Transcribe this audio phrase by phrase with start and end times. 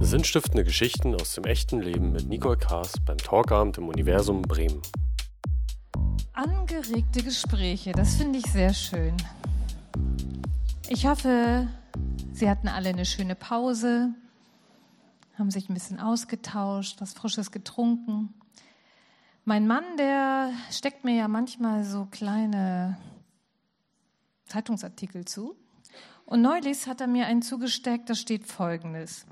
[0.00, 4.82] Sinnstiftende Geschichten aus dem echten Leben mit Nicole Kaas beim Talkabend im Universum Bremen.
[6.32, 9.16] Angeregte Gespräche, das finde ich sehr schön.
[10.88, 11.68] Ich hoffe,
[12.32, 14.14] Sie hatten alle eine schöne Pause,
[15.38, 18.34] haben sich ein bisschen ausgetauscht, was Frisches getrunken.
[19.44, 22.96] Mein Mann, der steckt mir ja manchmal so kleine
[24.46, 25.56] Zeitungsartikel zu.
[26.24, 29.26] Und neulich hat er mir einen zugesteckt, da steht Folgendes.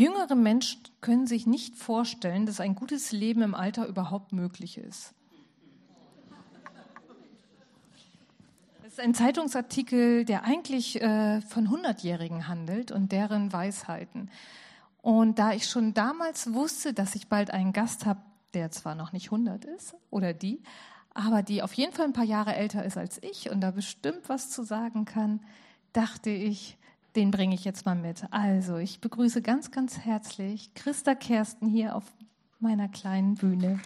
[0.00, 5.12] Jüngere Menschen können sich nicht vorstellen, dass ein gutes Leben im Alter überhaupt möglich ist.
[8.82, 14.30] Das ist ein Zeitungsartikel, der eigentlich äh, von Hundertjährigen handelt und deren Weisheiten.
[15.02, 18.22] Und da ich schon damals wusste, dass ich bald einen Gast habe,
[18.54, 20.62] der zwar noch nicht 100 ist oder die,
[21.12, 24.30] aber die auf jeden Fall ein paar Jahre älter ist als ich und da bestimmt
[24.30, 25.40] was zu sagen kann,
[25.92, 26.78] dachte ich,
[27.16, 28.24] den bringe ich jetzt mal mit.
[28.30, 32.04] Also, ich begrüße ganz, ganz herzlich Christa Kersten hier auf
[32.58, 33.80] meiner kleinen Bühne.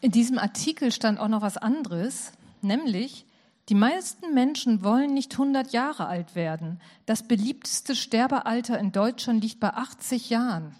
[0.00, 3.26] In diesem Artikel stand auch noch was anderes, nämlich
[3.68, 6.80] die meisten Menschen wollen nicht 100 Jahre alt werden.
[7.04, 10.74] Das beliebteste Sterbealter in Deutschland liegt bei 80 Jahren.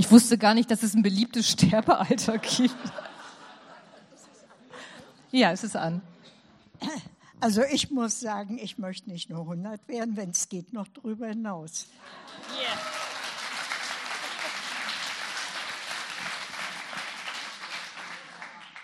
[0.00, 2.74] Ich wusste gar nicht, dass es ein beliebtes Sterbealter gibt.
[5.30, 6.00] Ja, es ist an.
[7.38, 11.26] Also ich muss sagen, ich möchte nicht nur 100 werden, wenn es geht, noch darüber
[11.26, 11.86] hinaus.
[12.48, 12.78] Yeah.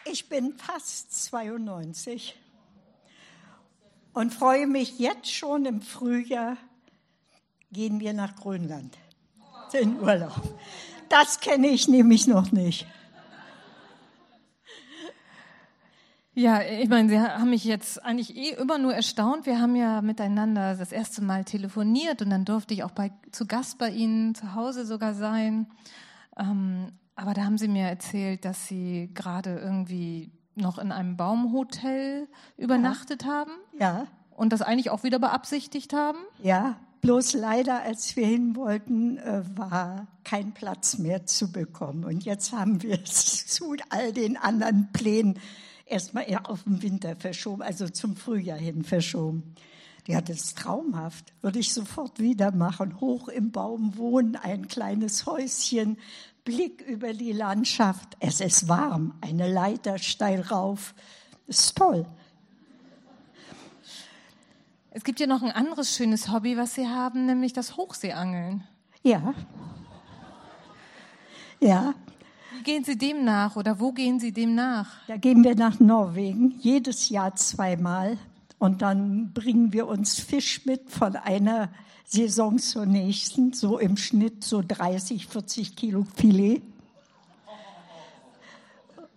[0.05, 2.39] Ich bin fast 92
[4.13, 6.59] und freue mich jetzt schon im Frühjahr,
[7.73, 8.99] gehen wir nach Grönland
[9.73, 10.43] in Urlaub.
[11.09, 12.87] Das kenne ich nämlich noch nicht.
[16.39, 19.47] Ja, ich meine, Sie haben mich jetzt eigentlich eh immer nur erstaunt.
[19.47, 23.47] Wir haben ja miteinander das erste Mal telefoniert und dann durfte ich auch bei, zu
[23.47, 25.67] Gast bei Ihnen zu Hause sogar sein.
[26.37, 32.29] Ähm, aber da haben Sie mir erzählt, dass Sie gerade irgendwie noch in einem Baumhotel
[32.59, 33.29] übernachtet ja.
[33.31, 33.53] haben.
[33.81, 34.07] Ja.
[34.37, 36.19] Und das eigentlich auch wieder beabsichtigt haben.
[36.43, 42.05] Ja, bloß leider, als wir hin wollten, äh, war kein Platz mehr zu bekommen.
[42.05, 45.39] Und jetzt haben wir es zu all den anderen Plänen
[45.85, 49.55] erstmal auf den Winter verschoben, also zum Frühjahr hin verschoben.
[50.09, 51.33] Ja, das ist traumhaft.
[51.43, 53.01] Würde ich sofort wieder machen.
[53.01, 55.99] Hoch im Baum wohnen, ein kleines Häuschen,
[56.45, 58.17] Blick über die Landschaft.
[58.19, 60.93] Es ist warm, eine Leiter steil rauf.
[61.47, 62.05] Das ist toll.
[64.97, 68.65] Es gibt ja noch ein anderes schönes Hobby, was Sie haben, nämlich das Hochseeangeln.
[69.03, 69.35] Ja.
[71.61, 71.93] Ja.
[72.57, 74.89] Wie gehen Sie dem nach oder wo gehen Sie dem nach?
[75.07, 78.17] Da gehen wir nach Norwegen, jedes Jahr zweimal.
[78.59, 81.69] Und dann bringen wir uns Fisch mit von einer
[82.07, 86.63] Saison zur nächsten, so im Schnitt so 30, 40 Kilo Filet.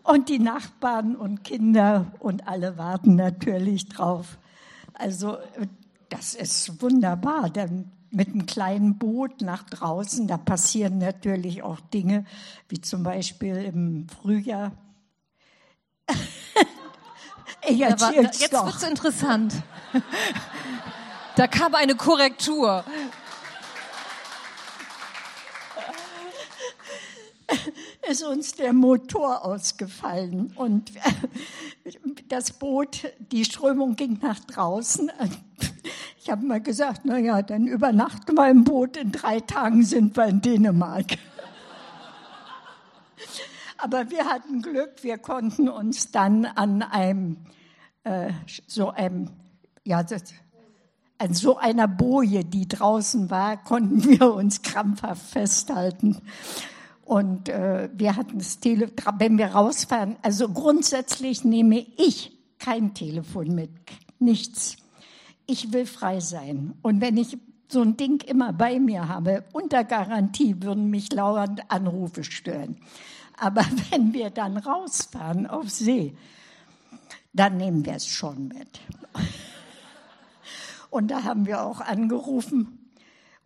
[0.04, 4.38] Und die Nachbarn und Kinder und alle warten natürlich drauf.
[5.00, 5.38] Also
[6.10, 7.50] das ist wunderbar.
[7.50, 12.26] Dann mit einem kleinen Boot nach draußen, da passieren natürlich auch Dinge,
[12.68, 14.72] wie zum Beispiel im Frühjahr.
[17.62, 19.54] erzähl's Jetzt wird es interessant.
[21.36, 22.84] Da kam eine Korrektur.
[28.10, 30.92] ist uns der Motor ausgefallen und
[32.30, 35.12] das Boot, die Strömung ging nach draußen.
[36.18, 40.16] Ich habe mal gesagt, na ja, dann übernachten wir im Boot, in drei Tagen sind
[40.16, 41.06] wir in Dänemark.
[43.78, 47.38] Aber wir hatten Glück, wir konnten uns dann an einem,
[48.04, 48.32] äh,
[48.68, 49.30] so einem,
[49.86, 50.34] ja, das,
[51.18, 56.22] an so einer Boje, die draußen war, konnten wir uns krampfhaft festhalten.
[57.10, 63.56] Und äh, wir hatten das Telefon, wenn wir rausfahren, also grundsätzlich nehme ich kein Telefon
[63.56, 63.72] mit,
[64.20, 64.78] nichts.
[65.48, 66.76] Ich will frei sein.
[66.84, 71.72] Und wenn ich so ein Ding immer bei mir habe, unter Garantie würden mich lauernd
[71.72, 72.78] Anrufe stören.
[73.40, 76.16] Aber wenn wir dann rausfahren auf See,
[77.34, 78.82] dann nehmen wir es schon mit.
[80.92, 82.79] Und da haben wir auch angerufen.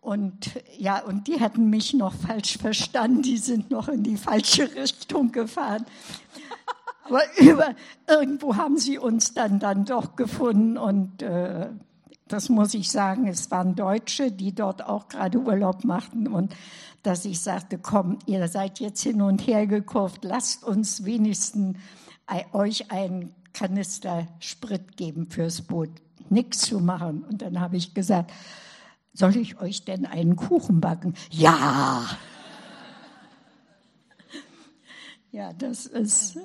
[0.04, 3.22] Und ja, und die hatten mich noch falsch verstanden.
[3.22, 5.86] Die sind noch in die falsche Richtung gefahren.
[7.06, 7.74] Aber über,
[8.08, 11.70] irgendwo haben sie uns dann, dann doch gefunden und äh,
[12.28, 13.28] Das muss ich sagen.
[13.28, 16.56] Es waren Deutsche, die dort auch gerade Urlaub machten und
[17.04, 21.78] dass ich sagte, komm, ihr seid jetzt hin und her gekurft, lasst uns wenigstens
[22.54, 25.90] euch einen Kanister Sprit geben fürs Boot.
[26.30, 27.24] Nichts zu machen.
[27.30, 28.32] Und dann habe ich gesagt,
[29.13, 31.13] soll ich euch denn einen Kuchen backen?
[31.30, 32.06] Ja.
[35.31, 36.38] Ja, das ist,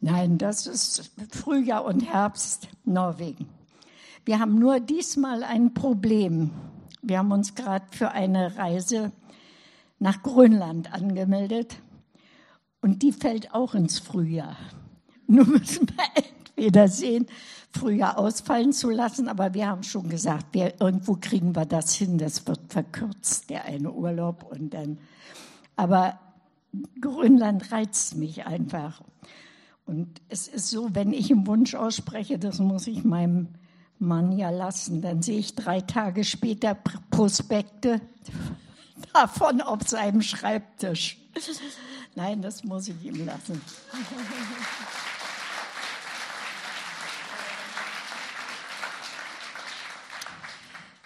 [0.00, 3.48] nein, das ist Frühjahr und Herbst Norwegen.
[4.24, 6.50] Wir haben nur diesmal ein Problem.
[7.02, 9.12] Wir haben uns gerade für eine Reise
[9.98, 11.76] nach Grönland angemeldet
[12.80, 14.56] und die fällt auch ins Frühjahr.
[15.26, 17.26] Nun müssen wir entweder sehen,
[17.72, 22.18] Frühjahr ausfallen zu lassen, aber wir haben schon gesagt, wir, irgendwo kriegen wir das hin,
[22.18, 24.98] das wird verkürzt, der eine Urlaub und dann.
[25.76, 26.18] Aber
[27.00, 29.00] Grönland reizt mich einfach.
[29.86, 33.48] Und es ist so, wenn ich einen Wunsch ausspreche, das muss ich meinem
[33.98, 36.76] Mann ja lassen, dann sehe ich drei Tage später
[37.10, 38.00] Prospekte
[39.12, 41.18] davon auf seinem Schreibtisch.
[42.14, 43.60] Nein, das muss ich ihm lassen.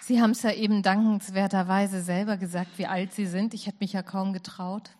[0.05, 3.55] Sie haben es ja eben dankenswerterweise selber gesagt, wie alt Sie sind.
[3.55, 4.91] Ich hätte mich ja kaum getraut.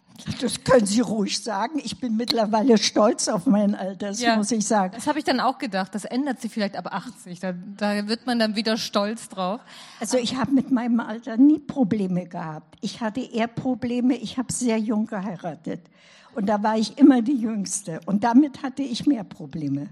[0.42, 1.80] Das können Sie ruhig sagen.
[1.84, 4.94] Ich bin mittlerweile stolz auf mein Alter, das ja, muss ich sagen.
[4.96, 5.94] Das habe ich dann auch gedacht.
[5.94, 7.40] Das ändert sich vielleicht ab 80.
[7.40, 9.62] Da, da wird man dann wieder stolz drauf.
[10.00, 12.76] Also ich habe mit meinem Alter nie Probleme gehabt.
[12.82, 14.16] Ich hatte eher Probleme.
[14.16, 15.82] Ich habe sehr jung geheiratet.
[16.34, 18.00] Und da war ich immer die Jüngste.
[18.08, 19.88] Und damit hatte ich mehr Probleme.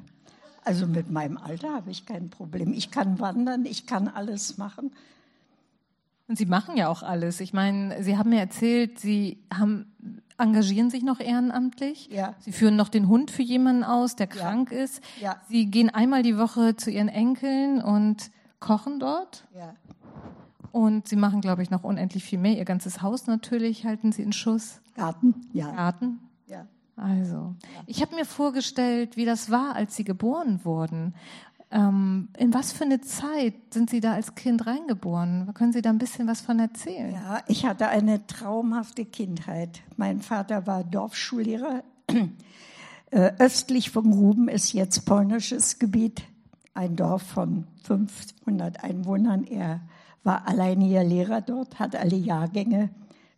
[0.65, 2.73] Also mit meinem Alter habe ich kein Problem.
[2.73, 4.91] Ich kann wandern, ich kann alles machen.
[6.27, 7.41] Und Sie machen ja auch alles.
[7.41, 9.91] Ich meine, Sie haben mir erzählt, Sie haben,
[10.37, 12.09] engagieren sich noch ehrenamtlich.
[12.11, 12.33] Ja.
[12.39, 14.83] Sie führen noch den Hund für jemanden aus, der krank ja.
[14.83, 15.01] ist.
[15.19, 15.41] Ja.
[15.49, 19.45] Sie gehen einmal die Woche zu Ihren Enkeln und kochen dort.
[19.53, 19.75] Ja.
[20.71, 22.57] Und Sie machen, glaube ich, noch unendlich viel mehr.
[22.57, 24.81] Ihr ganzes Haus natürlich halten Sie in Schuss.
[24.95, 25.71] Garten, ja.
[25.71, 26.19] Garten.
[26.47, 26.65] Ja.
[26.95, 27.55] Also,
[27.87, 31.15] ich habe mir vorgestellt, wie das war, als Sie geboren wurden.
[31.71, 35.51] Ähm, in was für eine Zeit sind Sie da als Kind reingeboren?
[35.55, 37.13] Können Sie da ein bisschen was von erzählen?
[37.13, 39.81] Ja, ich hatte eine traumhafte Kindheit.
[39.97, 41.83] Mein Vater war Dorfschullehrer.
[43.11, 46.23] Äh, östlich von Gruben ist jetzt polnisches Gebiet,
[46.73, 49.43] ein Dorf von 500 Einwohnern.
[49.43, 49.81] Er
[50.23, 52.89] war alleiniger Lehrer dort, hat alle Jahrgänge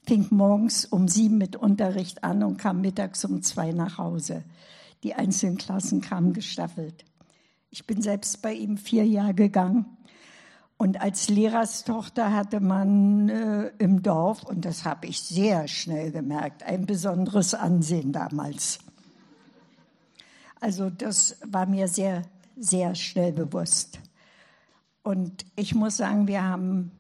[0.06, 4.44] fing morgens um sieben mit Unterricht an und kam mittags um zwei nach Hause.
[5.04, 7.06] Die einzelnen Klassen kamen gestaffelt.
[7.69, 9.86] Ich bin selbst bei ihm vier Jahre gegangen.
[10.78, 16.63] Und als Lehrerstochter hatte man äh, im Dorf, und das habe ich sehr schnell gemerkt,
[16.63, 18.80] ein besonderes Ansehen damals.
[20.60, 22.24] Also das war mir sehr,
[22.57, 24.00] sehr schnell bewusst.
[25.04, 26.92] Und ich muss sagen, wir haben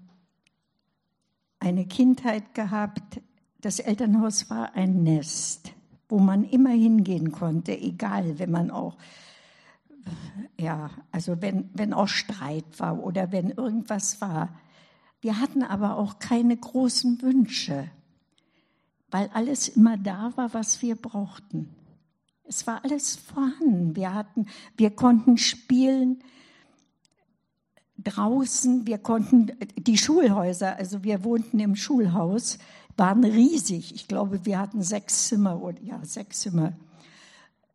[1.65, 3.21] eine Kindheit gehabt.
[3.59, 5.73] Das Elternhaus war ein Nest,
[6.07, 8.97] wo man immer hingehen konnte, egal, wenn man auch,
[10.59, 14.55] ja, also wenn, wenn auch Streit war oder wenn irgendwas war.
[15.21, 17.89] Wir hatten aber auch keine großen Wünsche,
[19.09, 21.73] weil alles immer da war, was wir brauchten.
[22.43, 23.95] Es war alles vorhanden.
[23.95, 24.45] Wir hatten,
[24.77, 26.19] wir konnten spielen,
[28.05, 32.57] draußen, wir konnten die Schulhäuser, also wir wohnten im Schulhaus,
[32.95, 33.93] waren riesig.
[33.93, 36.73] Ich glaube, wir hatten sechs Zimmer oder ja, sechs Zimmer.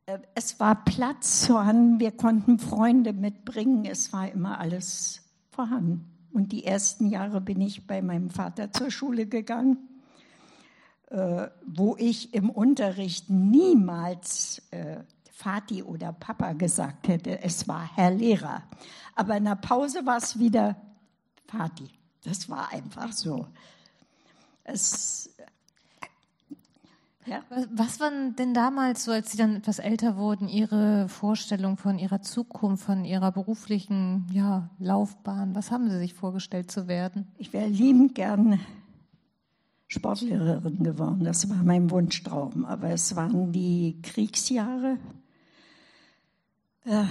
[0.07, 6.07] Äh, es war Platz vorhanden, wir konnten Freunde mitbringen, es war immer alles vorhanden.
[6.33, 9.79] Und die ersten Jahre bin ich bei meinem Vater zur Schule gegangen,
[11.11, 15.01] äh, wo ich im Unterricht niemals äh,
[15.43, 18.63] Vati oder Papa gesagt hätte, es war Herr Lehrer.
[19.15, 20.77] Aber in der Pause war es wieder
[21.47, 21.91] Vati.
[22.25, 23.47] Das war einfach so.
[24.65, 25.31] Es,
[27.27, 27.43] ja.
[27.73, 32.23] Was waren denn damals, so als Sie dann etwas älter wurden, Ihre Vorstellung von Ihrer
[32.23, 35.55] Zukunft, von Ihrer beruflichen ja, Laufbahn?
[35.55, 37.29] Was haben Sie sich vorgestellt zu werden?
[37.39, 38.61] Ich wäre liebend gern
[39.87, 41.25] Sportlehrerin geworden.
[41.25, 42.65] Das war mein Wunschtraum.
[42.65, 44.99] Aber es waren die Kriegsjahre.
[46.85, 47.05] Äh,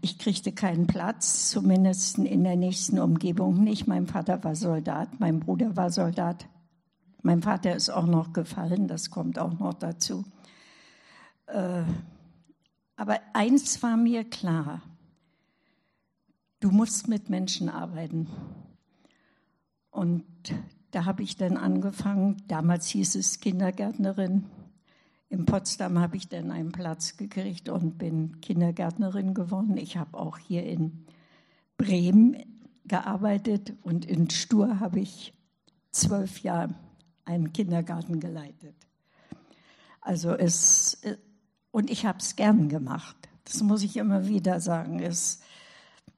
[0.00, 3.86] ich kriegte keinen Platz, zumindest in der nächsten Umgebung nicht.
[3.86, 6.48] Mein Vater war Soldat, mein Bruder war Soldat.
[7.22, 10.24] Mein Vater ist auch noch gefallen, das kommt auch noch dazu.
[11.46, 11.82] Äh,
[12.96, 14.82] aber eins war mir klar,
[16.60, 18.28] du musst mit Menschen arbeiten.
[19.90, 20.24] Und
[20.90, 24.46] da habe ich dann angefangen, damals hieß es Kindergärtnerin,
[25.30, 29.76] in Potsdam habe ich dann einen Platz gekriegt und bin Kindergärtnerin geworden.
[29.76, 31.04] Ich habe auch hier in
[31.76, 32.36] Bremen
[32.86, 35.34] gearbeitet und in Stur habe ich
[35.90, 36.74] zwölf Jahre
[37.26, 38.74] einen Kindergarten geleitet.
[40.00, 40.98] Also es,
[41.70, 43.16] und ich habe es gern gemacht.
[43.44, 45.00] Das muss ich immer wieder sagen.
[45.00, 45.40] Es,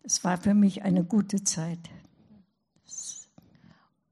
[0.05, 1.81] es war für mich eine gute Zeit.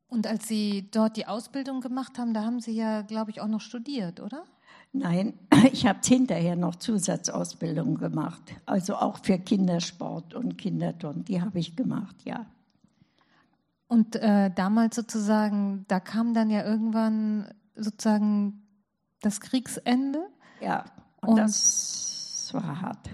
[0.08, 3.46] Und als Sie dort die Ausbildung gemacht haben, da haben Sie ja, glaube ich, auch
[3.46, 4.44] noch studiert, oder?
[4.92, 5.34] Nein,
[5.72, 8.42] ich habe hinterher noch Zusatzausbildung gemacht.
[8.66, 11.24] Also auch für Kindersport und Kinderturnen.
[11.24, 12.46] Die habe ich gemacht, ja.
[13.86, 18.62] Und äh, damals sozusagen, da kam dann ja irgendwann sozusagen
[19.22, 20.26] das Kriegsende.
[20.60, 20.84] Ja,
[21.22, 23.08] und, und das war hart.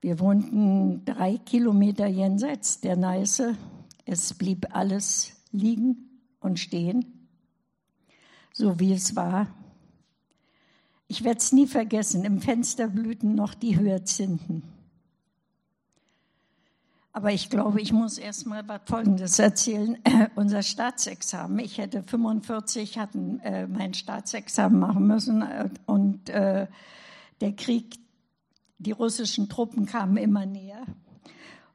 [0.00, 3.56] Wir wohnten drei Kilometer jenseits der Neiße.
[4.04, 7.28] Es blieb alles liegen und stehen,
[8.52, 9.48] so wie es war.
[11.10, 14.62] Ich werde es nie vergessen, im Fenster blühten noch die Hyazinthen.
[17.12, 19.98] Aber ich glaube, ich muss erst mal was Folgendes erzählen.
[20.04, 27.52] Äh, unser Staatsexamen, ich hätte 45, hatten äh, mein Staatsexamen machen müssen äh, und der
[27.56, 27.98] Krieg,
[28.78, 30.82] die russischen Truppen kamen immer näher.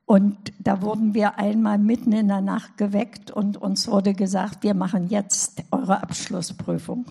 [0.05, 4.73] Und da wurden wir einmal mitten in der Nacht geweckt und uns wurde gesagt, wir
[4.73, 7.05] machen jetzt eure Abschlussprüfung.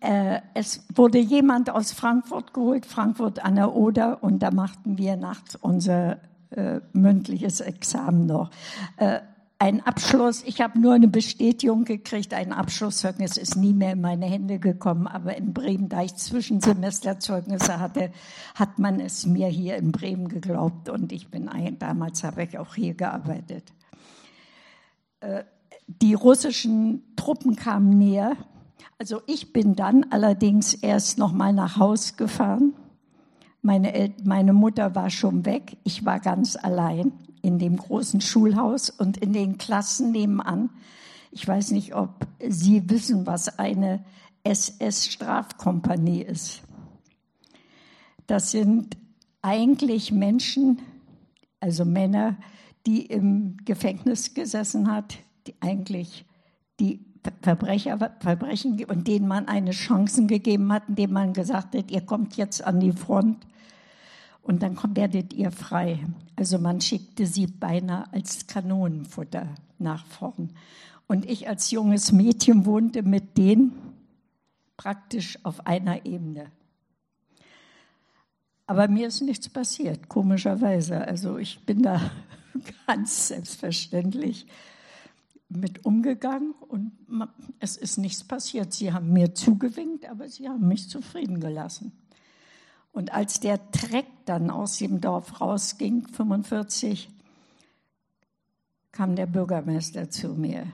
[0.00, 5.16] Äh, es wurde jemand aus Frankfurt geholt, Frankfurt an der Oder, und da machten wir
[5.16, 6.18] nachts unser
[6.50, 8.50] äh, mündliches Examen noch.
[8.96, 9.20] Äh,
[9.58, 14.24] ein Abschluss, ich habe nur eine Bestätigung gekriegt, ein Abschlusszeugnis ist nie mehr in meine
[14.24, 18.10] Hände gekommen, aber in Bremen, da ich Zwischensemesterzeugnisse hatte,
[18.54, 22.58] hat man es mir hier in Bremen geglaubt und ich bin ein, damals habe ich
[22.58, 23.74] auch hier gearbeitet.
[25.20, 25.44] Äh,
[25.86, 28.38] die russischen Truppen kamen näher,
[29.00, 32.74] also ich bin dann allerdings erst noch mal nach Haus gefahren.
[33.62, 38.90] Meine, El meine Mutter war schon weg, ich war ganz allein in dem großen Schulhaus
[38.90, 40.68] und in den Klassen nebenan.
[41.30, 44.04] Ich weiß nicht, ob Sie wissen, was eine
[44.44, 46.60] SS-Strafkompanie ist.
[48.26, 48.98] Das sind
[49.40, 50.82] eigentlich Menschen,
[51.58, 52.36] also Männer,
[52.86, 55.16] die im Gefängnis gesessen hat,
[55.46, 56.26] die eigentlich
[56.80, 57.09] die
[57.42, 62.36] Verbrecher, Verbrechen und denen man eine Chance gegeben hat, indem man gesagt hat, ihr kommt
[62.36, 63.46] jetzt an die Front
[64.42, 66.00] und dann werdet ihr frei.
[66.36, 69.46] Also man schickte sie beinahe als Kanonenfutter
[69.78, 70.50] nach vorn.
[71.06, 73.72] Und ich als junges Mädchen wohnte mit denen
[74.76, 76.46] praktisch auf einer Ebene.
[78.66, 81.00] Aber mir ist nichts passiert, komischerweise.
[81.06, 82.10] Also ich bin da
[82.86, 84.46] ganz selbstverständlich
[85.50, 86.92] mit umgegangen und
[87.58, 88.72] es ist nichts passiert.
[88.72, 91.92] Sie haben mir zugewinkt, aber sie haben mich zufrieden gelassen.
[92.92, 97.08] Und als der Treck dann aus dem Dorf rausging, 45,
[98.92, 100.66] kam der Bürgermeister zu mir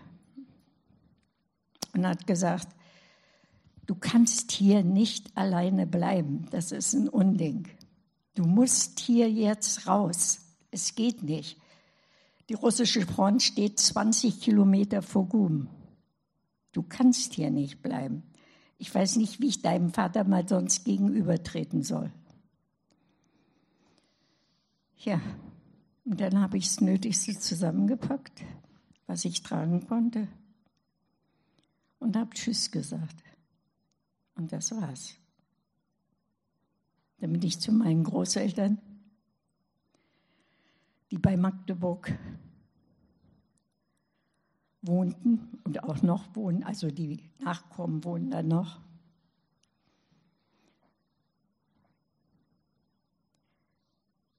[1.92, 2.68] und hat gesagt,
[3.87, 7.68] du kannst hier nicht alleine bleiben, das ist ein Unding.
[8.35, 10.40] Du musst hier jetzt raus,
[10.71, 11.59] es geht nicht.
[12.49, 15.69] Die russische Front steht 20 Kilometer vor Gum.
[16.73, 18.23] Du kannst hier nicht bleiben.
[18.79, 22.12] Ich weiß nicht, wie ich deinem Vater mal sonst gegenübertreten soll.
[24.99, 25.21] Ja,
[26.05, 28.43] und dann habe ich das Nötigste zusammengepackt,
[29.07, 30.29] was ich tragen konnte,
[31.99, 33.17] und habe Tschüss gesagt.
[34.37, 35.15] Und das war's.
[37.19, 38.79] Dann bin ich zu meinen Großeltern,
[41.10, 42.12] die bei Magdeburg
[44.82, 48.80] wohnten und auch noch wohnen, also die Nachkommen wohnen da noch.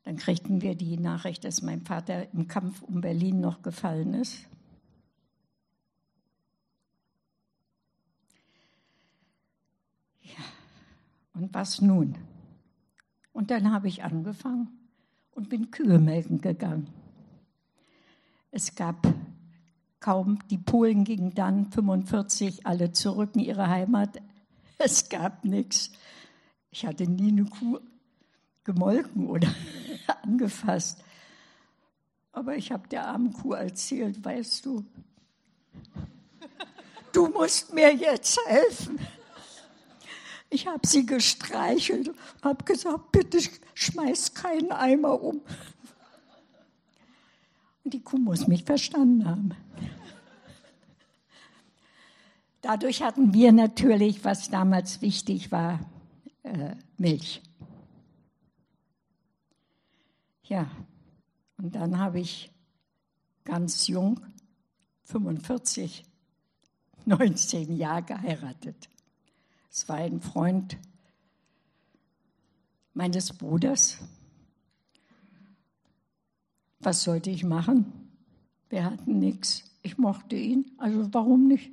[0.03, 4.47] Dann kriegten wir die Nachricht, dass mein Vater im Kampf um Berlin noch gefallen ist.
[10.21, 10.43] Ja,
[11.33, 12.17] und was nun?
[13.33, 14.76] Und dann habe ich angefangen
[15.37, 16.87] und bin Kühe melken gegangen.
[18.49, 19.07] Es gab
[19.99, 24.19] kaum, die Polen gingen dann 45 alle zurück in ihre Heimat.
[24.79, 25.91] Es gab nichts.
[26.71, 27.79] Ich hatte nie eine Kuh
[28.63, 29.47] gemolken oder
[30.23, 31.03] angefasst.
[32.31, 34.83] Aber ich habe der armen Kuh erzählt, weißt du,
[37.13, 38.99] du musst mir jetzt helfen.
[40.49, 42.11] Ich habe sie gestreichelt,
[42.41, 43.39] habe gesagt, bitte
[43.73, 45.41] schmeiß keinen Eimer um.
[47.83, 49.51] Und die Kuh muss mich verstanden haben.
[52.61, 55.79] Dadurch hatten wir natürlich, was damals wichtig war,
[56.43, 57.41] äh, Milch.
[60.43, 60.69] Ja,
[61.57, 62.51] Und dann habe ich
[63.43, 64.19] ganz jung,
[65.03, 66.03] 45,
[67.05, 68.89] 19 Jahre geheiratet.
[69.77, 70.75] Es war ein Freund
[72.95, 73.99] meines Bruders.
[76.79, 78.09] Was sollte ich machen?
[78.69, 79.65] Wir hatten nichts.
[79.83, 81.69] Ich mochte ihn, also warum nicht?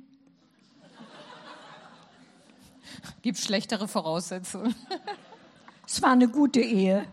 [3.23, 4.75] Gibt schlechtere Voraussetzungen.
[5.87, 7.07] Es war eine gute Ehe.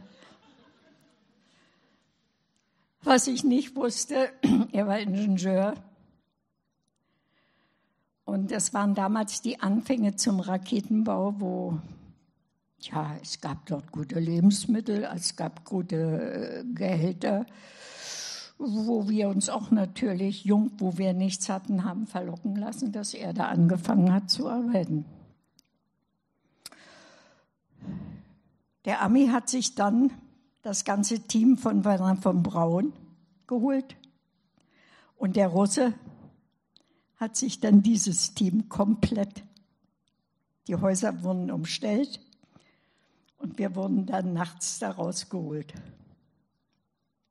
[3.02, 4.30] Was ich nicht wusste,
[4.72, 5.74] er war Ingenieur.
[8.24, 11.78] Und das waren damals die Anfänge zum Raketenbau, wo,
[12.80, 17.46] ja, es gab dort gute Lebensmittel, es gab gute äh, Gehälter,
[18.58, 23.32] wo wir uns auch natürlich jung, wo wir nichts hatten, haben verlocken lassen, dass er
[23.32, 25.04] da angefangen hat zu arbeiten.
[28.84, 30.12] Der Ami hat sich dann
[30.62, 32.92] das ganze Team von Werner von Braun
[33.46, 33.96] geholt.
[35.16, 35.94] Und der Russe
[37.22, 39.44] hat sich dann dieses Team komplett,
[40.66, 42.20] die Häuser wurden umstellt
[43.38, 45.72] und wir wurden dann nachts da rausgeholt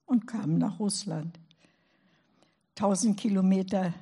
[0.06, 1.38] und kamen nach Russland.
[2.78, 3.94] 1000 Kilometer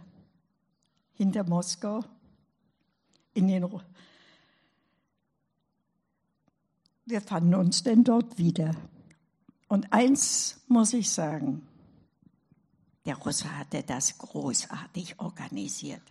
[1.13, 2.05] hinter Moskau
[3.33, 3.81] in den Ru
[7.09, 8.75] wir fanden uns denn dort wieder.
[9.67, 11.67] Und eins muss ich sagen,
[13.05, 16.01] der Russe hatte das großartig organisiert.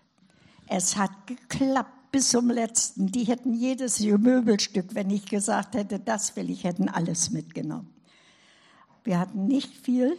[0.67, 3.09] Es hat geklappt bis zum letzten.
[3.09, 7.95] Die hätten jedes Möbelstück, wenn ich gesagt hätte, das will ich, hätten alles mitgenommen.
[9.05, 10.19] Wir hatten nicht viel,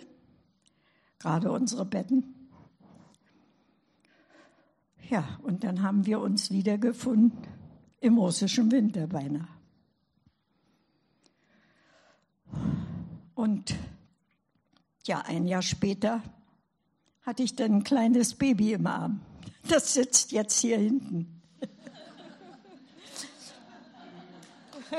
[1.19, 2.35] gerade unsere Betten.
[5.09, 7.39] Ja, und dann haben wir uns wiedergefunden
[7.99, 9.47] im russischen Winter beinahe.
[13.35, 13.75] Und
[15.05, 16.21] ja, ein Jahr später
[17.29, 19.21] hatte ich dann ein kleines Baby im Arm.
[19.67, 21.39] Das sitzt jetzt hier hinten.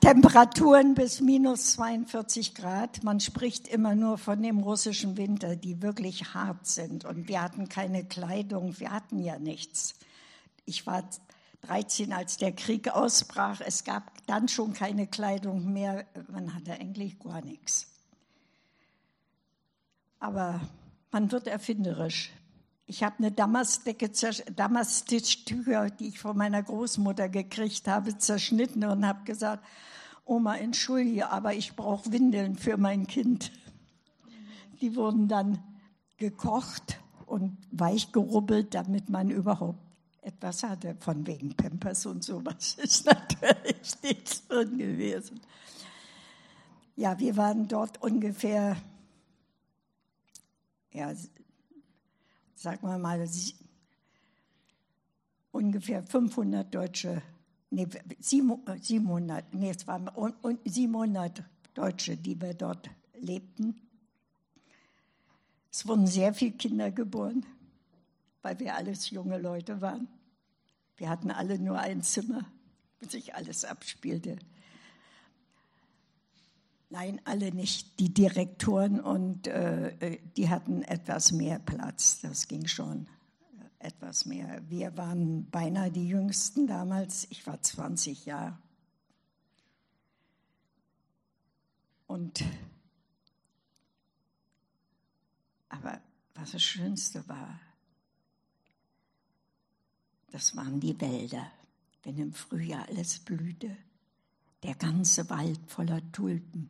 [0.00, 3.04] Temperaturen bis minus 42 Grad.
[3.04, 7.04] Man spricht immer nur von dem russischen Winter, die wirklich hart sind.
[7.04, 9.94] Und wir hatten keine Kleidung, wir hatten ja nichts.
[10.64, 11.04] Ich war
[11.66, 13.60] 13, als der Krieg ausbrach.
[13.64, 16.06] Es gab dann schon keine Kleidung mehr.
[16.30, 17.86] Man hatte eigentlich gar nichts.
[20.18, 20.60] Aber
[21.10, 22.32] man wird erfinderisch.
[22.86, 24.10] Ich habe eine Damastdecke,
[24.54, 29.64] Damastischtücher, die ich von meiner Großmutter gekriegt habe, zerschnitten und habe gesagt,
[30.24, 33.52] Oma, entschuldige, aber ich brauche Windeln für mein Kind.
[34.80, 35.62] Die wurden dann
[36.16, 39.85] gekocht und weich gerubbelt, damit man überhaupt
[40.26, 45.40] etwas hatte, von wegen Pampers und sowas, ist natürlich nichts drin gewesen.
[46.96, 48.76] Ja, wir waren dort ungefähr,
[50.92, 51.14] ja,
[52.54, 53.24] sagen wir mal,
[55.52, 57.22] ungefähr 500 Deutsche,
[57.70, 57.86] nee,
[58.18, 60.10] 700, nee, es waren
[60.64, 63.80] 700 Deutsche, die wir dort lebten.
[65.70, 67.44] Es wurden sehr viele Kinder geboren,
[68.42, 70.08] weil wir alles junge Leute waren.
[70.96, 72.44] Wir hatten alle nur ein Zimmer,
[73.00, 74.38] wo sich alles abspielte.
[76.88, 77.98] Nein, alle nicht.
[77.98, 82.20] Die Direktoren und äh, die hatten etwas mehr Platz.
[82.20, 83.08] Das ging schon
[83.78, 84.62] etwas mehr.
[84.68, 87.26] Wir waren beinahe die Jüngsten damals.
[87.30, 88.58] Ich war 20 Jahre.
[92.06, 92.44] Und
[95.68, 96.00] aber
[96.34, 97.60] was das Schönste war,
[100.36, 101.50] das waren die Wälder,
[102.02, 103.74] wenn im Frühjahr alles blühte,
[104.64, 106.68] der ganze Wald voller Tulpen,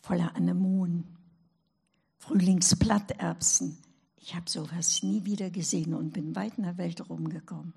[0.00, 1.04] voller Anemonen,
[2.16, 3.76] Frühlingsplatterbsen.
[4.16, 7.74] Ich habe sowas nie wieder gesehen und bin weit in der Welt rumgekommen.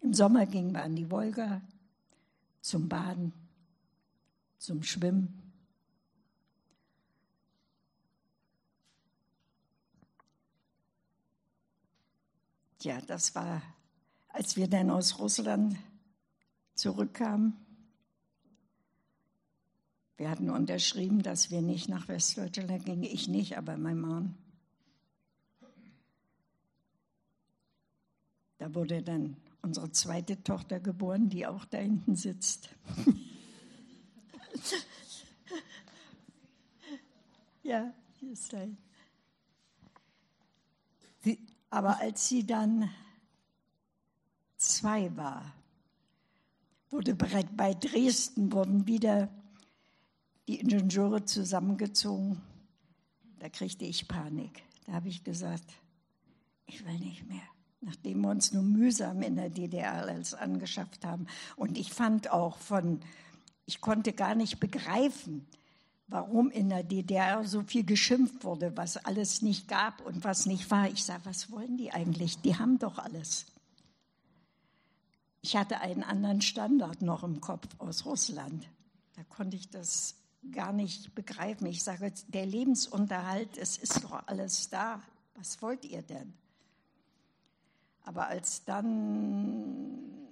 [0.00, 1.60] Im Sommer gingen wir an die Wolga
[2.60, 3.32] zum Baden,
[4.58, 5.43] zum Schwimmen.
[12.84, 13.62] Ja, das war,
[14.28, 15.76] als wir dann aus Russland
[16.74, 17.54] zurückkamen.
[20.16, 23.02] Wir hatten unterschrieben, dass wir nicht nach Westdeutschland gingen.
[23.02, 24.36] Ich nicht, aber mein Mann.
[28.58, 32.68] Da wurde dann unsere zweite Tochter geboren, die auch da hinten sitzt.
[37.62, 38.68] ja, hier ist er.
[41.20, 41.38] Sie,
[41.74, 42.88] aber als sie dann
[44.56, 45.52] zwei war,
[46.88, 49.28] wurde bei Dresden wurden wieder
[50.46, 52.40] die Ingenieure zusammengezogen.
[53.40, 54.62] Da kriegte ich Panik.
[54.86, 55.64] Da habe ich gesagt,
[56.66, 57.42] ich will nicht mehr.
[57.80, 61.26] Nachdem wir uns nur mühsam in der DDR alles angeschafft haben.
[61.56, 63.00] Und ich fand auch von,
[63.66, 65.44] ich konnte gar nicht begreifen,
[66.06, 70.70] warum in der DDR so viel geschimpft wurde, was alles nicht gab und was nicht
[70.70, 70.88] war.
[70.88, 72.40] Ich sage, was wollen die eigentlich?
[72.40, 73.46] Die haben doch alles.
[75.40, 78.66] Ich hatte einen anderen Standard noch im Kopf aus Russland.
[79.14, 80.16] Da konnte ich das
[80.52, 81.66] gar nicht begreifen.
[81.66, 85.02] Ich sage, der Lebensunterhalt, es ist doch alles da.
[85.34, 86.32] Was wollt ihr denn?
[88.04, 90.28] Aber als dann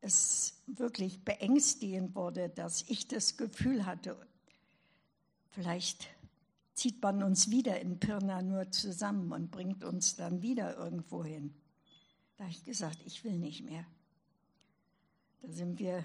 [0.00, 4.16] es wirklich beängstigend wurde, dass ich das Gefühl hatte,
[5.54, 6.08] vielleicht
[6.74, 11.54] zieht man uns wieder in Pirna nur zusammen und bringt uns dann wieder irgendwo hin.
[12.36, 13.86] Da habe ich gesagt, ich will nicht mehr.
[15.42, 16.04] Da sind wir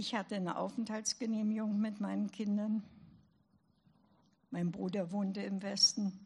[0.00, 2.82] ich hatte eine Aufenthaltsgenehmigung mit meinen Kindern.
[4.50, 6.18] Mein Bruder wohnte im Westen.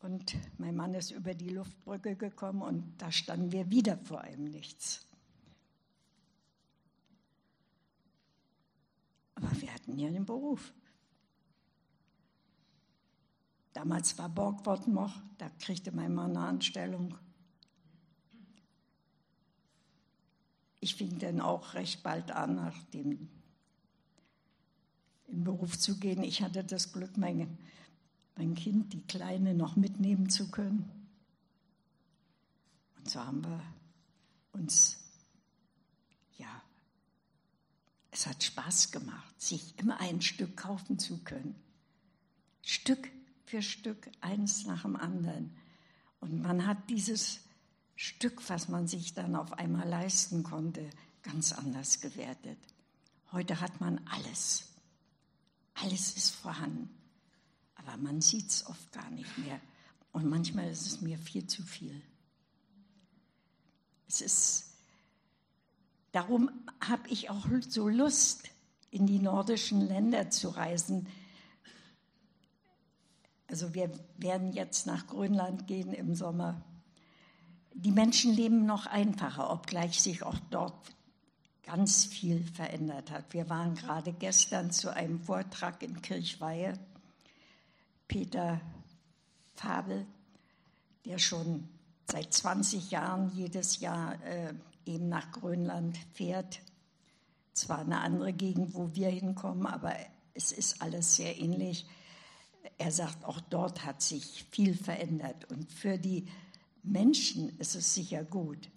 [0.00, 4.44] Und mein Mann ist über die Luftbrücke gekommen und da standen wir wieder vor einem
[4.44, 5.06] Nichts.
[9.36, 10.72] Aber wir hatten einen Beruf.
[13.72, 17.16] Damals war Borgwort noch, da kriegte mein Mann eine Anstellung.
[20.84, 23.30] ich fing dann auch recht bald an, nach dem
[25.28, 26.22] in Beruf zu gehen.
[26.22, 27.56] Ich hatte das Glück, mein,
[28.36, 31.08] mein Kind, die Kleine, noch mitnehmen zu können.
[32.98, 33.62] Und so haben wir
[34.52, 34.98] uns,
[36.36, 36.62] ja,
[38.14, 41.56] es hat Spaß gemacht, sich immer ein Stück kaufen zu können.
[42.62, 43.10] Stück
[43.44, 45.56] für Stück, eins nach dem anderen.
[46.20, 47.40] Und man hat dieses
[47.96, 50.88] Stück, was man sich dann auf einmal leisten konnte,
[51.22, 52.58] ganz anders gewertet.
[53.32, 54.68] Heute hat man alles.
[55.74, 56.88] Alles ist vorhanden.
[57.74, 59.60] Aber man sieht es oft gar nicht mehr.
[60.12, 62.00] Und manchmal ist es mir viel zu viel.
[64.06, 64.73] Es ist,
[66.14, 66.50] darum
[66.80, 68.50] habe ich auch so Lust,
[68.90, 71.08] in die nordischen Länder zu reisen.
[73.48, 76.62] Also wir werden jetzt nach Grönland gehen im Sommer
[77.74, 80.92] die Menschen leben noch einfacher, obgleich sich auch dort
[81.64, 83.32] ganz viel verändert hat.
[83.32, 86.78] Wir waren gerade gestern zu einem Vortrag in Kirchweihe.
[88.06, 88.60] Peter
[89.54, 90.06] Fabel,
[91.04, 91.68] der schon
[92.10, 94.54] seit 20 Jahren jedes Jahr äh,
[94.86, 96.60] eben nach Grönland fährt.
[97.52, 99.94] Zwar eine andere Gegend, wo wir hinkommen, aber
[100.34, 101.86] es ist alles sehr ähnlich.
[102.78, 105.50] Er sagt, auch dort hat sich viel verändert.
[105.50, 106.26] Und für die
[106.82, 108.68] Menschen ist es sicher gut.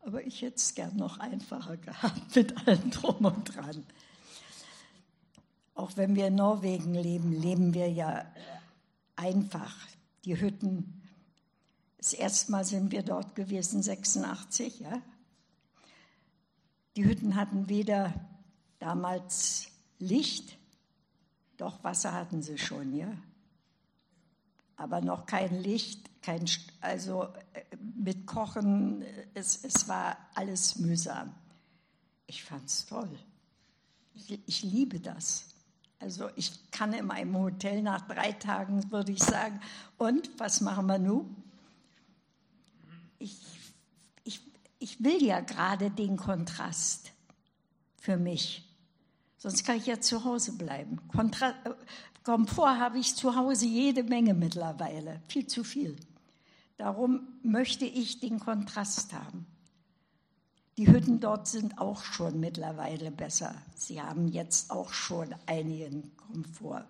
[0.00, 3.84] Aber ich hätte es gern noch einfacher gehabt mit allem drum und dran.
[5.74, 8.24] Auch wenn wir in Norwegen leben, leben wir ja
[9.14, 9.74] einfach.
[10.24, 11.02] Die Hütten,
[11.98, 15.02] das erste Mal sind wir dort gewesen, 86, ja.
[16.96, 18.14] Die Hütten hatten weder
[18.78, 20.56] damals Licht,
[21.58, 23.12] doch Wasser hatten sie schon, ja.
[24.76, 26.44] Aber noch kein Licht, kein,
[26.80, 29.02] also äh, mit Kochen,
[29.34, 31.34] es, es war alles mühsam.
[32.26, 33.08] Ich fand es toll.
[34.14, 35.46] Ich, ich liebe das.
[35.98, 39.60] Also ich kann in meinem Hotel nach drei Tagen, würde ich sagen,
[39.96, 41.36] und was machen wir nun?
[43.18, 43.55] Ich,
[44.86, 47.12] ich, will ja gerade den Kontrast
[47.96, 48.64] für mich.
[49.36, 51.00] Sonst kann ich ja zu Hause bleiben.
[51.08, 51.54] Kontra
[52.22, 55.96] Komfort habe ich zu Hause jede Menge mittlerweile, viel zu viel.
[56.76, 59.46] Darum möchte ich den Kontrast haben.
[60.76, 63.54] Die Hütten dort sind auch schon mittlerweile besser.
[63.74, 66.84] Sie haben jetzt auch schon einigen Komfort.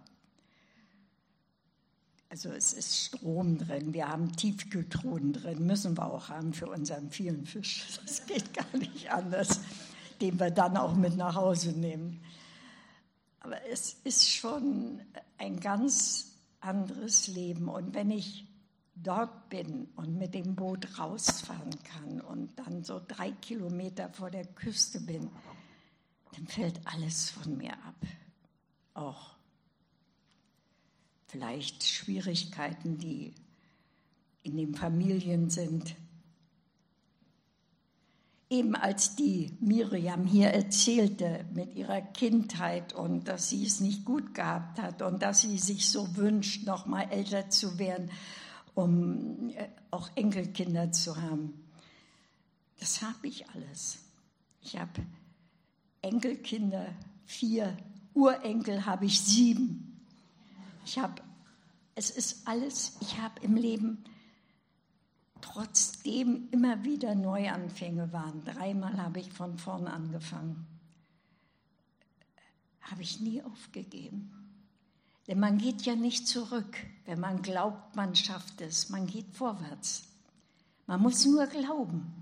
[2.28, 7.10] Also es ist Strom drin, wir haben Tiefkühltruhen drin, müssen wir auch haben für unseren
[7.10, 7.86] vielen Fisch.
[8.04, 9.60] Das geht gar nicht anders,
[10.20, 12.20] den wir dann auch mit nach Hause nehmen.
[13.40, 15.00] Aber es ist schon
[15.38, 17.68] ein ganz anderes Leben.
[17.68, 18.46] Und wenn ich
[18.96, 24.46] dort bin und mit dem Boot rausfahren kann und dann so drei Kilometer vor der
[24.46, 25.30] Küste bin,
[26.32, 27.94] dann fällt alles von mir ab.
[28.94, 29.35] Auch
[31.26, 33.34] vielleicht Schwierigkeiten, die
[34.42, 35.96] in den Familien sind.
[38.48, 44.34] Eben als die Miriam hier erzählte mit ihrer Kindheit und dass sie es nicht gut
[44.34, 48.10] gehabt hat und dass sie sich so wünscht, noch mal älter zu werden
[48.76, 51.64] um äh, auch Enkelkinder zu haben.
[52.78, 53.98] Das habe ich alles.
[54.60, 55.04] Ich habe
[56.02, 56.86] Enkelkinder,
[57.24, 57.76] vier,
[58.14, 59.95] Urenkel habe ich sieben.
[60.86, 61.20] Ich habe,
[61.96, 64.04] es ist alles, ich habe im Leben
[65.40, 68.44] trotzdem immer wieder Neuanfänge waren.
[68.44, 70.64] Dreimal habe ich von vorn angefangen.
[72.80, 74.30] Habe ich nie aufgegeben.
[75.26, 78.88] Denn man geht ja nicht zurück, wenn man glaubt, man schafft es.
[78.88, 80.04] Man geht vorwärts.
[80.86, 82.12] Man muss nur glauben.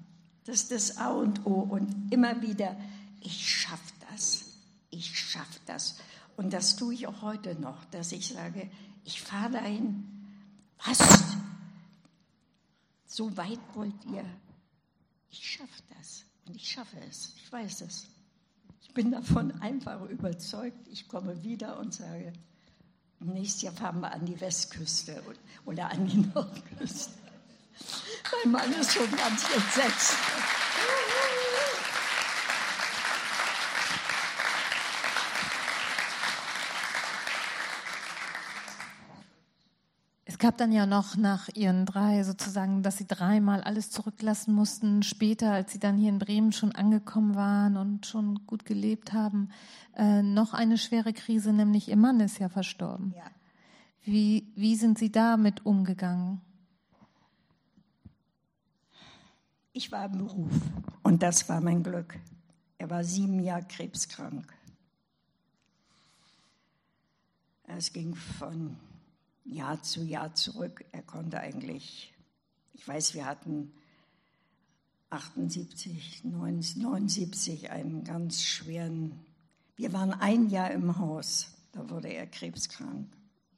[0.44, 1.61] Das ist das A und O.
[1.61, 2.77] Und immer wieder,
[3.20, 4.55] ich schaffe das.
[4.88, 5.98] Ich schaffe das.
[6.37, 8.70] Und das tue ich auch heute noch, dass ich sage,
[9.05, 10.05] ich fahre dahin.
[10.85, 10.99] Was?
[13.07, 14.25] So weit wollt ihr?
[15.31, 16.25] Ich schaffe das.
[16.47, 17.33] Und ich schaffe es.
[17.37, 18.09] Ich weiß es.
[18.83, 20.88] Ich bin davon einfach überzeugt.
[20.88, 22.33] Ich komme wieder und sage,
[23.25, 25.23] Nächstes Jahr fahren wir an die Westküste
[25.64, 27.12] oder an die Nordküste.
[28.42, 30.14] Mein Mann ist schon ganz entsetzt.
[40.44, 45.02] Gab dann ja noch nach ihren drei sozusagen, dass sie dreimal alles zurücklassen mussten.
[45.02, 49.48] Später, als sie dann hier in Bremen schon angekommen waren und schon gut gelebt haben,
[49.96, 53.14] äh, noch eine schwere Krise, nämlich ihr Mann ist ja verstorben.
[53.16, 53.22] Ja.
[54.02, 56.42] Wie, wie sind Sie damit umgegangen?
[59.72, 60.52] Ich war im Beruf
[61.02, 62.18] und das war mein Glück.
[62.76, 64.52] Er war sieben Jahre krebskrank.
[67.66, 68.76] Es ging von
[69.44, 70.85] Jahr zu Jahr zurück.
[70.92, 72.14] Er konnte eigentlich,
[72.72, 73.72] ich weiß, wir hatten
[75.11, 79.20] 78, 79 einen ganz schweren,
[79.76, 83.07] wir waren ein Jahr im Haus, da wurde er krebskrank.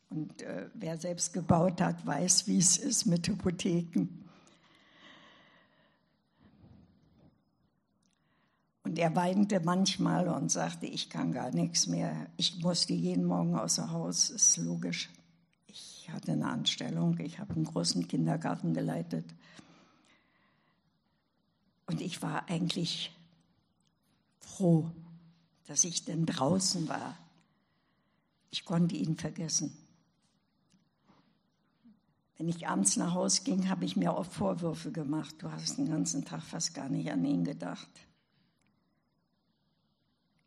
[0.09, 4.09] Und äh, wer selbst gebaut hat, weiß, wie es ist mit Hypotheken.
[8.85, 12.29] Und er weinte manchmal und sagte, ich kann gar nichts mehr.
[12.37, 15.11] Ich musste jeden Morgen außer Haus, ist logisch.
[16.07, 19.25] Ich hatte eine Anstellung, ich habe einen großen Kindergarten geleitet.
[21.87, 23.13] Und ich war eigentlich
[24.39, 24.89] froh,
[25.67, 27.19] dass ich denn draußen war.
[28.53, 29.77] Ich konnte ihn vergessen.
[32.37, 35.35] Wenn ich abends nach Hause ging, habe ich mir oft Vorwürfe gemacht.
[35.41, 37.89] Du hast den ganzen Tag fast gar nicht an ihn gedacht.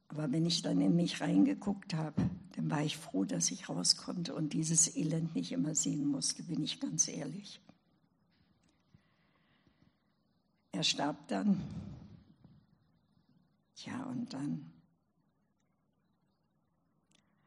[0.10, 3.96] Aber wenn ich dann in mich reingeguckt habe, dann war ich froh, dass ich raus
[3.96, 7.62] konnte und dieses Elend nicht immer sehen musste, bin ich ganz ehrlich.
[10.72, 11.62] Er starb dann.
[13.86, 14.72] Ja, und dann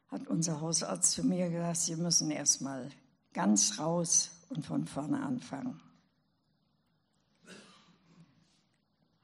[0.09, 2.91] hat unser Hausarzt zu mir gesagt, Sie müssen erst mal
[3.33, 5.81] ganz raus und von vorne anfangen.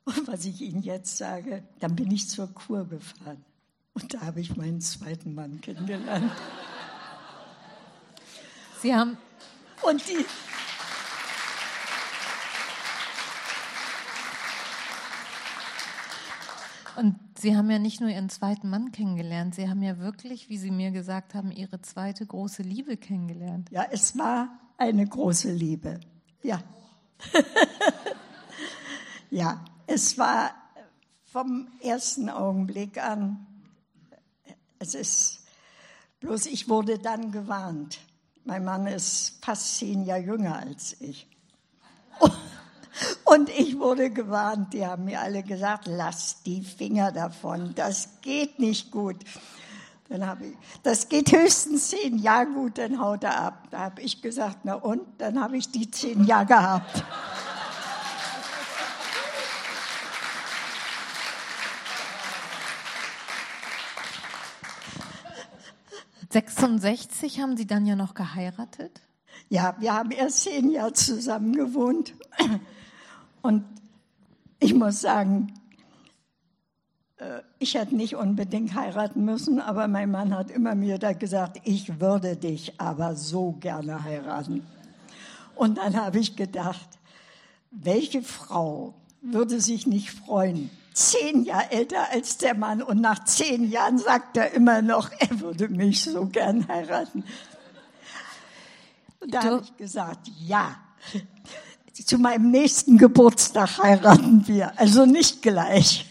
[0.08, 3.44] Und was ich Ihnen jetzt sage, dann bin ich zur Kur gefahren.
[3.92, 6.32] Und da habe ich meinen zweiten Mann kennengelernt.
[8.80, 9.18] Sie haben.
[9.82, 10.24] Und die.
[16.96, 20.56] Und Sie haben ja nicht nur Ihren zweiten Mann kennengelernt, Sie haben ja wirklich, wie
[20.56, 23.68] Sie mir gesagt haben, Ihre zweite große Liebe kennengelernt.
[23.70, 26.00] Ja, es war eine große Liebe.
[26.42, 26.62] Ja.
[29.30, 30.52] ja, es war
[31.24, 33.46] vom ersten Augenblick an,
[34.78, 35.40] es ist,
[36.20, 37.98] bloß ich wurde dann gewarnt.
[38.44, 41.26] Mein Mann ist fast zehn Jahre jünger als ich.
[43.24, 48.58] Und ich wurde gewarnt, die haben mir alle gesagt, lass die Finger davon, das geht
[48.58, 49.16] nicht gut.
[50.08, 53.68] Dann habe ich, das geht höchstens zehn Jahre gut, dann haut er ab.
[53.70, 55.02] Da habe ich gesagt, na und?
[55.18, 57.04] Dann habe ich die zehn Jahre gehabt.
[66.30, 69.00] 66 haben Sie dann ja noch geheiratet?
[69.48, 72.14] Ja, wir haben erst zehn Jahre zusammen gewohnt.
[73.42, 73.64] Und
[74.60, 75.54] ich muss sagen,
[77.16, 81.60] äh, ich hätte nicht unbedingt heiraten müssen, aber mein Mann hat immer mir da gesagt,
[81.64, 84.66] ich würde dich aber so gerne heiraten.
[85.54, 86.88] Und dann habe ich gedacht,
[87.70, 90.70] welche Frau würde sich nicht freuen?
[90.98, 95.38] Zehn Jahre älter als der Mann und nach zehn Jahren sagt er immer noch, er
[95.38, 97.22] würde mich so gern heiraten.
[99.20, 100.74] Und da habe ich gesagt, ja,
[102.04, 106.04] zu meinem nächsten Geburtstag heiraten wir, also nicht gleich.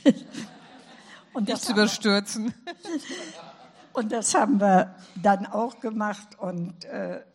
[1.34, 2.54] Und das überstürzen.
[3.92, 7.26] Und das haben wir dann auch gemacht und äh,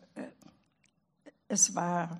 [1.47, 2.19] es war,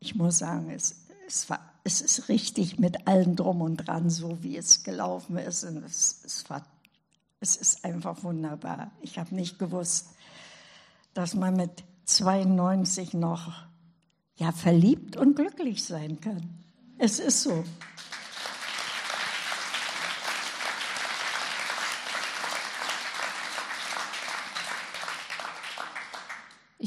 [0.00, 4.42] ich muss sagen, es, es, war, es ist richtig mit allem drum und dran, so
[4.42, 5.64] wie es gelaufen ist.
[5.64, 6.64] Und es, es, war,
[7.40, 8.92] es ist einfach wunderbar.
[9.00, 10.08] Ich habe nicht gewusst,
[11.14, 13.64] dass man mit 92 noch
[14.36, 16.58] ja, verliebt und glücklich sein kann.
[16.98, 17.64] Es ist so.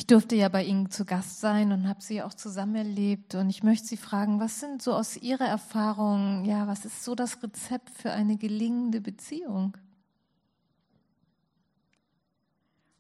[0.06, 3.34] Ich durfte ja bei Ihnen zu Gast sein und habe Sie auch zusammen erlebt.
[3.34, 7.16] Und ich möchte Sie fragen, was sind so aus Ihrer Erfahrung, ja, was ist so
[7.16, 9.76] das Rezept für eine gelingende Beziehung?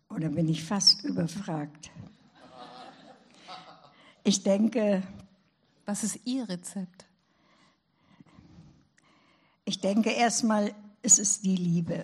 [0.09, 1.91] Oder bin ich fast überfragt?
[4.23, 5.03] Ich denke.
[5.85, 7.05] Was ist Ihr Rezept?
[9.63, 12.03] Ich denke erstmal, es ist die Liebe,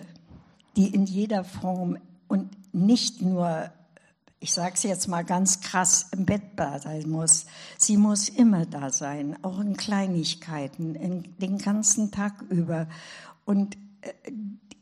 [0.75, 3.71] die in jeder Form und nicht nur
[4.43, 7.45] ich sage es jetzt mal ganz krass, im Bett sein muss.
[7.77, 12.87] Sie muss immer da sein, auch in Kleinigkeiten, in, den ganzen Tag über.
[13.45, 14.31] Und äh,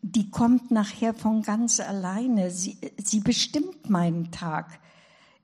[0.01, 2.51] die kommt nachher von ganz alleine.
[2.51, 4.79] Sie, sie bestimmt meinen Tag.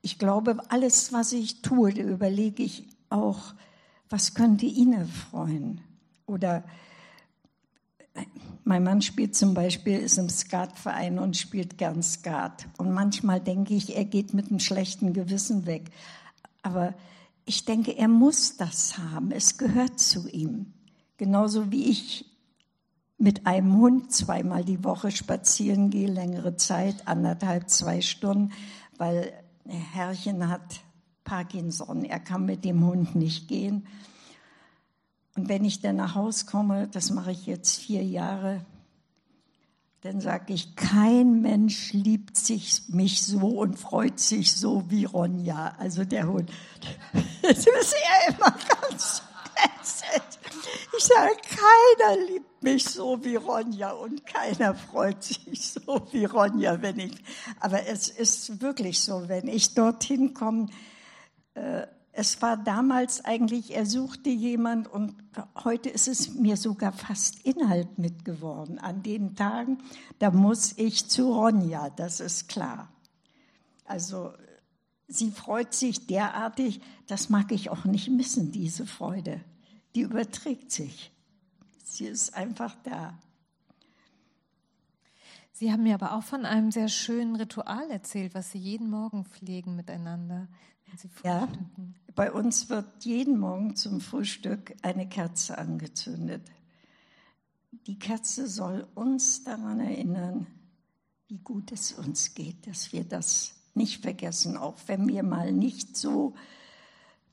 [0.01, 3.54] Ich glaube, alles, was ich tue, überlege ich auch,
[4.10, 5.82] was könnte ihn erfreuen?
[6.25, 6.63] Oder
[8.63, 12.67] mein Mann spielt zum Beispiel, ist im Skatverein und spielt gern Skat.
[12.78, 15.91] Und manchmal denke ich, er geht mit einem schlechten Gewissen weg.
[16.63, 16.95] Aber
[17.45, 19.32] ich denke, er muss das haben.
[19.32, 20.73] Es gehört zu ihm.
[21.17, 22.25] Genauso wie ich
[23.17, 28.51] mit einem Hund zweimal die Woche spazieren gehe, längere Zeit, anderthalb, zwei Stunden,
[28.97, 29.32] weil
[29.67, 30.82] Herrchen hat
[31.23, 32.04] Parkinson.
[32.04, 33.88] Er kann mit dem Hund nicht gehen.
[35.36, 38.65] Und wenn ich dann nach Hause komme, das mache ich jetzt vier Jahre,
[40.02, 45.74] dann sage ich, kein Mensch liebt sich, mich so und freut sich so wie Ronja,
[45.80, 46.52] also der Hund.
[47.41, 49.24] Das ist ja immer ganz
[49.56, 50.39] ätzend.
[50.98, 56.82] Ich sage, keiner liebt mich so wie Ronja und keiner freut sich so wie Ronja,
[56.82, 57.15] wenn ich.
[57.60, 60.69] Aber es ist wirklich so, wenn ich dorthin komme,
[61.56, 65.13] äh, es war damals eigentlich, er suchte jemand und
[65.65, 68.80] heute ist es mir sogar fast Inhalt mitgeworden.
[68.80, 69.80] An den Tagen,
[70.19, 72.88] da muss ich zu Ronja, das ist klar.
[73.84, 74.32] Also
[75.10, 79.41] sie freut sich derartig, das mag ich auch nicht missen, diese Freude.
[79.93, 81.12] Die überträgt sich.
[81.84, 83.19] Sie ist einfach da.
[85.51, 89.25] Sie haben mir aber auch von einem sehr schönen Ritual erzählt, was Sie jeden Morgen
[89.25, 90.47] pflegen miteinander.
[91.24, 91.48] Ja,
[92.16, 96.44] bei uns wird jeden Morgen zum Frühstück eine Kerze angezündet.
[97.88, 100.48] Die Kerze soll uns daran erinnern,
[101.28, 105.98] wie gut es uns geht, dass wir das nicht vergessen, auch wenn wir mal nicht
[105.98, 106.36] so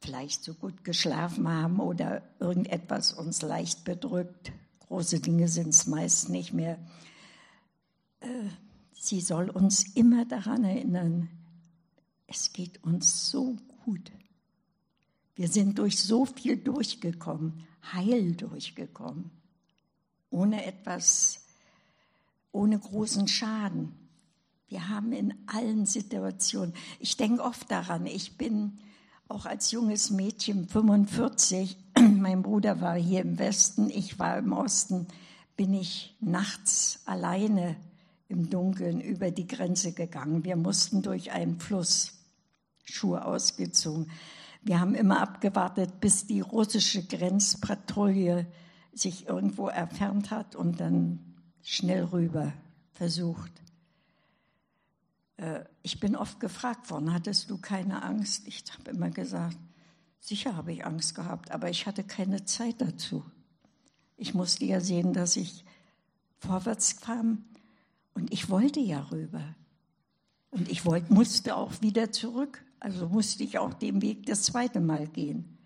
[0.01, 4.53] vielleicht so gut geschlafen haben oder irgendetwas uns leicht bedrückt.
[4.81, 6.79] Große Dinge sind es meist nicht mehr.
[8.21, 8.49] Äh,
[8.93, 11.29] sie soll uns immer daran erinnern,
[12.33, 14.11] es geht uns so gut.
[15.35, 19.31] Wir sind durch so viel durchgekommen, heil durchgekommen,
[20.31, 21.41] ohne etwas,
[22.51, 23.93] ohne großen Schaden.
[24.69, 28.79] Wir haben in allen Situationen, ich denke oft daran, ich bin
[29.29, 35.07] auch als junges Mädchen 45, mein Bruder war hier im Westen, ich war im Osten,
[35.57, 37.77] bin ich nachts alleine
[38.29, 40.45] im Dunkeln über die Grenze gegangen.
[40.45, 42.22] Wir mussten durch einen Fluss.
[42.83, 44.11] Schuhe ausgezogen.
[44.63, 48.47] Wir haben immer abgewartet, bis die russische Grenzpatrouille
[48.93, 51.19] sich irgendwo entfernt hat und dann
[51.63, 52.53] schnell rüber
[52.93, 53.53] versucht.
[55.37, 58.47] Äh, ich bin oft gefragt worden, hattest du keine Angst?
[58.47, 59.59] Ich habe immer gesagt,
[60.21, 63.25] sicher habe ich Angst gehabt, aber ich hatte keine Zeit dazu.
[64.17, 65.65] Ich musste ja sehen, dass ich
[66.39, 67.45] vorwärts kam
[68.15, 69.57] und ich wollte ja rüber.
[70.51, 72.63] Und ich wollte, musste auch wieder zurück.
[72.83, 75.57] Also musste ich auch den Weg das zweite Mal gehen.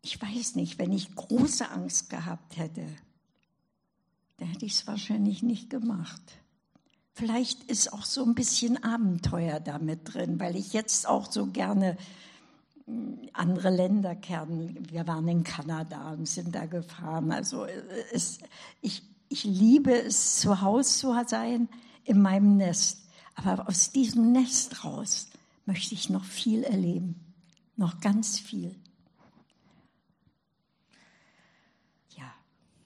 [0.00, 2.86] Ich weiß nicht, wenn ich große Angst gehabt hätte,
[4.38, 6.22] dann hätte ich es wahrscheinlich nicht gemacht.
[7.12, 11.98] Vielleicht ist auch so ein bisschen Abenteuer damit drin, weil ich jetzt auch so gerne
[12.86, 14.74] hm, andere Länder kenne.
[14.88, 17.30] Wir waren in Kanada und sind da gefahren.
[17.30, 17.82] Also äh,
[18.14, 18.38] es,
[18.80, 21.68] ich, ich liebe es, zu Hause zu sein,
[22.04, 23.07] in meinem Nest.
[23.44, 25.28] Aber aus diesem Nest raus
[25.64, 27.14] möchte ich noch viel erleben,
[27.76, 28.74] noch ganz viel.
[32.16, 32.34] Ja,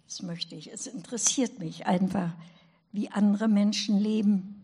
[0.05, 0.73] das möchte ich.
[0.73, 2.33] Es interessiert mich einfach,
[2.93, 4.63] wie andere Menschen leben.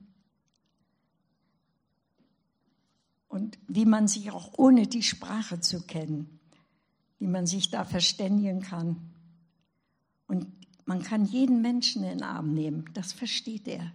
[3.28, 6.41] und wie man sich auch ohne die Sprache zu kennen,
[7.18, 8.97] wie man sich da verständigen kann.
[10.26, 10.47] Und
[10.86, 13.93] man kann jeden Menschen in den Arm nehmen, das versteht er.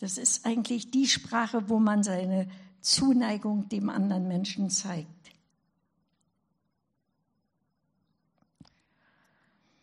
[0.00, 2.48] Das ist eigentlich die Sprache, wo man seine
[2.80, 5.08] Zuneigung dem anderen Menschen zeigt.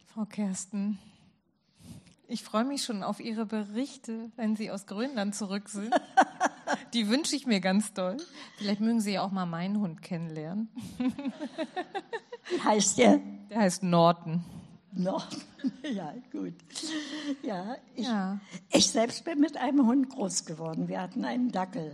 [0.08, 0.98] Frau Kersten,
[2.28, 5.94] ich freue mich schon auf Ihre Berichte, wenn Sie aus Grönland zurück sind.
[6.94, 8.18] Die wünsche ich mir ganz doll.
[8.58, 10.70] Vielleicht mögen Sie ja auch mal meinen Hund kennenlernen.
[12.50, 13.22] Wie heißt der?
[13.52, 14.44] Der heißt Norton.
[14.92, 15.42] Norton,
[15.94, 16.54] ja, gut.
[17.44, 18.40] Ja ich, ja.
[18.72, 20.88] ich selbst bin mit einem Hund groß geworden.
[20.88, 21.94] Wir hatten einen Dackel.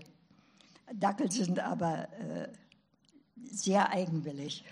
[0.93, 2.47] Dackel sind aber äh,
[3.43, 4.63] sehr eigenwillig.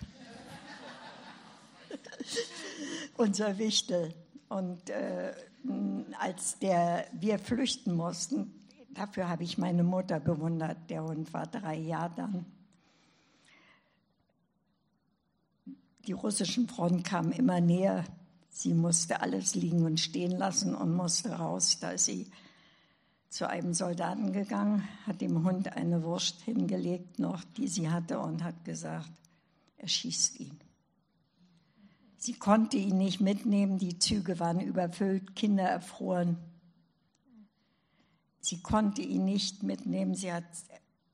[3.16, 4.14] Unser Wichtel.
[4.48, 5.32] Und äh,
[6.18, 10.90] als der, wir flüchten mussten, dafür habe ich meine Mutter bewundert.
[10.90, 12.46] Der Hund war drei Jahre dann.
[16.06, 18.04] Die russischen Front kam immer näher.
[18.54, 21.78] Sie musste alles liegen und stehen lassen und musste raus.
[21.80, 22.30] Da ist sie
[23.30, 28.44] zu einem Soldaten gegangen, hat dem Hund eine Wurst hingelegt, noch die sie hatte, und
[28.44, 29.10] hat gesagt,
[29.78, 30.60] er schießt ihn.
[32.18, 36.36] Sie konnte ihn nicht mitnehmen, die Züge waren überfüllt, Kinder erfroren.
[38.40, 40.14] Sie konnte ihn nicht mitnehmen.
[40.14, 40.44] Sie hat,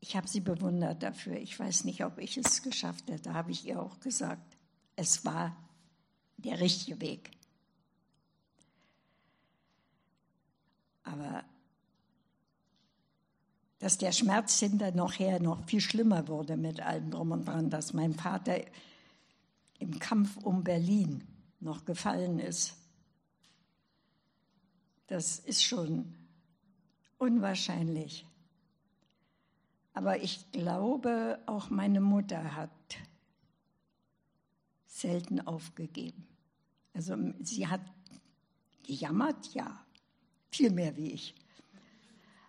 [0.01, 1.37] ich habe sie bewundert dafür.
[1.37, 3.23] Ich weiß nicht, ob ich es geschafft hätte.
[3.23, 4.57] Da habe ich ihr auch gesagt,
[4.97, 5.55] es war
[6.41, 7.31] der richtige Weg.
[11.03, 11.43] Aber
[13.79, 17.93] dass der Schmerz hinter nachher noch viel schlimmer wurde mit allem drum und dran, dass
[17.93, 18.61] mein Vater
[19.79, 21.23] im Kampf um Berlin
[21.61, 22.75] noch gefallen ist.
[25.07, 26.13] Das ist schon
[27.17, 28.25] unwahrscheinlich.
[29.93, 32.69] Aber ich glaube, auch meine Mutter hat
[34.85, 36.28] selten aufgegeben.
[36.93, 37.81] Also sie hat
[38.85, 39.85] gejammert, ja,
[40.51, 41.35] viel mehr wie ich.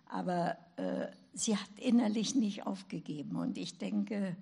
[0.07, 3.35] Aber äh, sie hat innerlich nicht aufgegeben.
[3.35, 4.35] Und ich denke,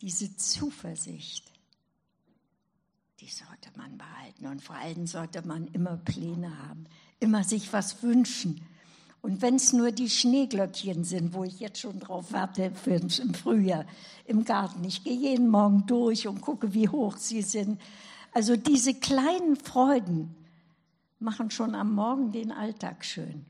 [0.00, 1.52] diese Zuversicht,
[3.20, 4.46] die sollte man behalten.
[4.46, 6.86] Und vor allem sollte man immer Pläne haben,
[7.20, 8.60] immer sich was wünschen.
[9.22, 13.34] Und wenn es nur die Schneeglöckchen sind, wo ich jetzt schon drauf warte für im
[13.34, 13.86] Frühjahr
[14.24, 14.84] im Garten.
[14.84, 17.80] Ich gehe jeden Morgen durch und gucke, wie hoch sie sind.
[18.36, 20.34] Also diese kleinen Freuden
[21.20, 23.46] machen schon am Morgen den Alltag schön.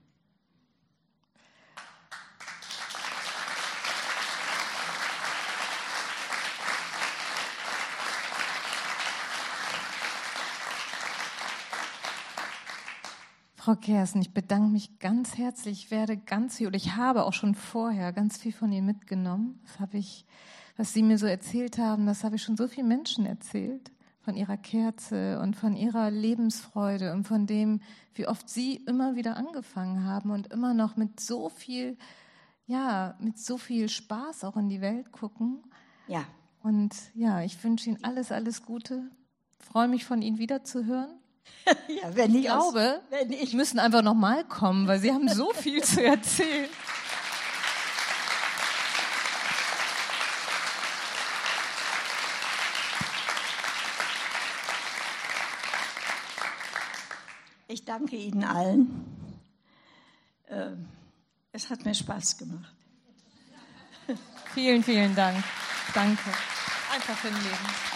[13.56, 15.86] Frau Kersen, ich bedanke mich ganz herzlich.
[15.86, 19.58] Ich werde ganz viel, oder ich habe auch schon vorher ganz viel von Ihnen mitgenommen.
[19.64, 20.24] Das habe ich,
[20.76, 23.90] was Sie mir so erzählt haben, das habe ich schon so vielen Menschen erzählt.
[24.26, 27.80] Von Ihrer Kerze und von Ihrer Lebensfreude und von dem,
[28.14, 31.96] wie oft Sie immer wieder angefangen haben und immer noch mit so viel,
[32.66, 35.62] ja, mit so viel Spaß auch in die Welt gucken.
[36.08, 36.24] Ja.
[36.60, 39.08] Und ja, ich wünsche Ihnen alles, alles Gute.
[39.60, 41.20] Ich freue mich von Ihnen wiederzuhören.
[42.02, 45.28] ja, wenn ich glaube, aus, wenn ich müssen einfach noch mal kommen, weil Sie haben
[45.28, 46.68] so viel zu erzählen.
[57.86, 59.04] danke Ihnen allen.
[60.48, 60.86] Ähm,
[61.52, 62.74] es hat mir Spaß gemacht.
[64.54, 65.42] Vielen, vielen Dank.
[65.94, 66.30] Danke.
[66.92, 67.95] Einfach hinlegen.